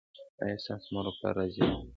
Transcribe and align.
ایا 0.43 0.55
ستاسو 0.63 0.87
مور 0.93 1.05
او 1.07 1.13
پلار 1.17 1.33
راضي 1.39 1.61
نه 1.69 1.75
دي؟ 1.79 1.85